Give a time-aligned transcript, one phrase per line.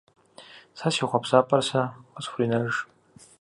[0.77, 1.81] Сэ си хъуэпсапӏэр сэ
[2.13, 2.75] къысхуренэж!